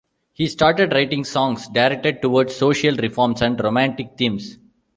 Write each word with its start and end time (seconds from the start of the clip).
He 0.33 0.47
started 0.47 0.93
writing 0.93 1.23
songs 1.23 1.67
directed 1.67 2.23
towards 2.23 2.55
social 2.55 2.95
reforms 2.95 3.43
and 3.43 3.59
romantic 3.63 4.17
themes. 4.17 4.57